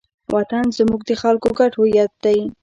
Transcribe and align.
وطن 0.35 0.63
زموږ 0.77 1.01
د 1.09 1.11
خلکو 1.21 1.49
ګډ 1.59 1.71
هویت 1.79 2.11
دی. 2.23 2.39